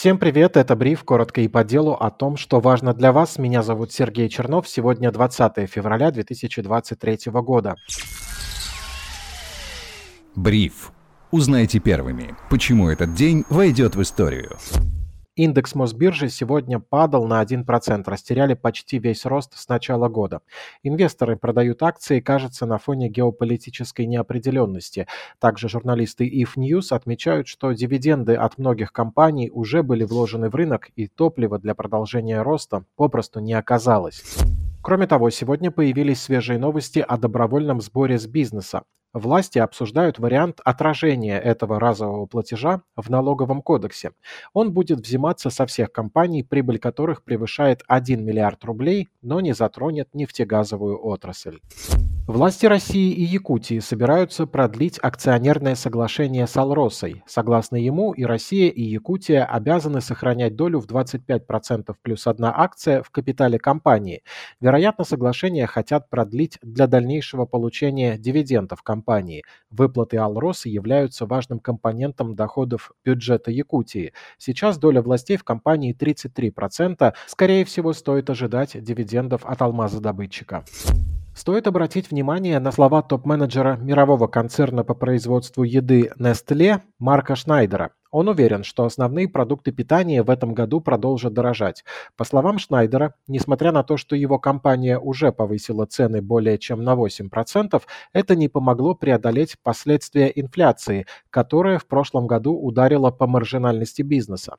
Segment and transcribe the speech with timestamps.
[0.00, 3.36] Всем привет, это Бриф, коротко и по делу о том, что важно для вас.
[3.36, 7.76] Меня зовут Сергей Чернов, сегодня 20 февраля 2023 года.
[10.34, 10.92] Бриф.
[11.30, 14.56] Узнайте первыми, почему этот день войдет в историю.
[15.42, 20.42] Индекс Мосбиржи сегодня падал на 1%, растеряли почти весь рост с начала года.
[20.82, 25.06] Инвесторы продают акции, кажется, на фоне геополитической неопределенности.
[25.38, 30.90] Также журналисты IF News отмечают, что дивиденды от многих компаний уже были вложены в рынок,
[30.94, 34.22] и топлива для продолжения роста попросту не оказалось.
[34.82, 38.82] Кроме того, сегодня появились свежие новости о добровольном сборе с бизнеса.
[39.12, 44.12] Власти обсуждают вариант отражения этого разового платежа в налоговом кодексе.
[44.52, 50.14] Он будет взиматься со всех компаний, прибыль которых превышает 1 миллиард рублей, но не затронет
[50.14, 51.58] нефтегазовую отрасль.
[52.30, 57.24] Власти России и Якутии собираются продлить акционерное соглашение с Алросой.
[57.26, 63.10] Согласно ему, и Россия, и Якутия обязаны сохранять долю в 25% плюс одна акция в
[63.10, 64.22] капитале компании.
[64.60, 69.42] Вероятно, соглашение хотят продлить для дальнейшего получения дивидендов компании.
[69.68, 74.12] Выплаты Алросы являются важным компонентом доходов бюджета Якутии.
[74.38, 77.12] Сейчас доля властей в компании 33%.
[77.26, 80.64] Скорее всего, стоит ожидать дивидендов от алмазодобытчика.
[81.40, 87.92] Стоит обратить внимание на слова топ-менеджера мирового концерна по производству еды Nestle Марка Шнайдера.
[88.10, 91.82] Он уверен, что основные продукты питания в этом году продолжат дорожать.
[92.18, 96.94] По словам Шнайдера, несмотря на то, что его компания уже повысила цены более чем на
[96.94, 104.56] 8%, это не помогло преодолеть последствия инфляции, которая в прошлом году ударила по маржинальности бизнеса.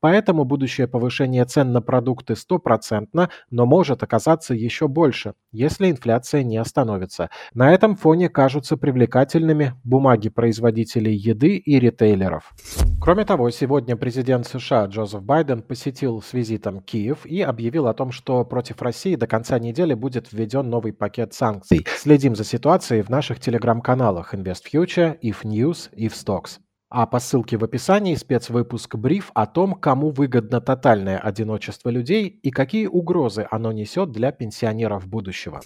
[0.00, 6.56] Поэтому будущее повышение цен на продукты стопроцентно, но может оказаться еще больше, если инфляция не
[6.56, 7.30] остановится.
[7.54, 12.52] На этом фоне кажутся привлекательными бумаги производителей еды и ритейлеров.
[13.00, 18.12] Кроме того, сегодня президент США Джозеф Байден посетил с визитом Киев и объявил о том,
[18.12, 21.86] что против России до конца недели будет введен новый пакет санкций.
[21.96, 26.58] Следим за ситуацией в наших телеграм-каналах InvestFuture, If News, If Stocks.
[26.92, 32.50] А по ссылке в описании спецвыпуск бриф о том, кому выгодно тотальное одиночество людей и
[32.50, 35.60] какие угрозы оно несет для пенсионеров будущего.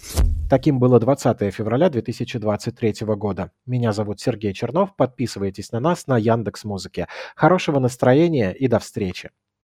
[0.47, 3.51] Таким было 20 февраля 2023 года.
[3.65, 4.95] Меня зовут Сергей Чернов.
[4.95, 7.07] Подписывайтесь на нас на Яндекс Музыке.
[7.35, 9.31] Хорошего настроения и до встречи.